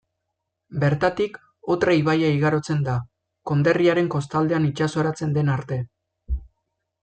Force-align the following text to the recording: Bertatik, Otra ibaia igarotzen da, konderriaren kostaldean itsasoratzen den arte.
Bertatik, 0.83 1.35
Otra 1.75 1.93
ibaia 1.99 2.31
igarotzen 2.37 2.81
da, 2.89 2.97
konderriaren 3.51 4.11
kostaldean 4.17 4.69
itsasoratzen 4.73 5.37
den 5.39 5.57
arte. 5.61 5.83